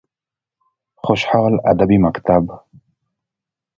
[0.95, 2.43] خوشحال ادبي مکتب: